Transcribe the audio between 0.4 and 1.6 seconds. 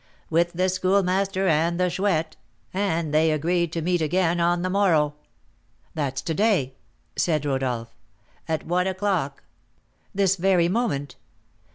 the Schoolmaster